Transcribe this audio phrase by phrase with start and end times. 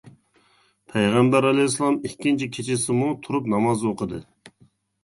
[0.93, 4.27] پەيغەمبەر ئەلەيھىسسالام ئىككىنچى كېچىسىمۇ تۇرۇپ ناماز ئوقۇدى.